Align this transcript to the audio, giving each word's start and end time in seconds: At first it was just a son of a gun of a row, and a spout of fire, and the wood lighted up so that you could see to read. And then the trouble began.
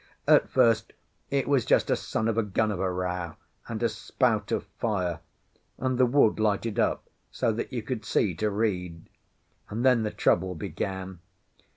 At 0.27 0.49
first 0.49 0.93
it 1.29 1.47
was 1.47 1.63
just 1.63 1.91
a 1.91 1.95
son 1.95 2.27
of 2.27 2.35
a 2.35 2.41
gun 2.41 2.71
of 2.71 2.79
a 2.79 2.91
row, 2.91 3.35
and 3.67 3.83
a 3.83 3.87
spout 3.87 4.51
of 4.51 4.63
fire, 4.79 5.19
and 5.77 5.99
the 5.99 6.07
wood 6.07 6.39
lighted 6.39 6.79
up 6.79 7.03
so 7.29 7.51
that 7.51 7.71
you 7.71 7.83
could 7.83 8.03
see 8.03 8.33
to 8.37 8.49
read. 8.49 9.07
And 9.69 9.85
then 9.85 10.01
the 10.01 10.09
trouble 10.09 10.55
began. 10.55 11.19